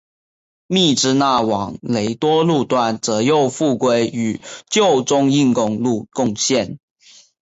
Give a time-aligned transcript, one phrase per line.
[0.65, 6.79] 密支那往雷多路段则又复归与旧中印公路共线。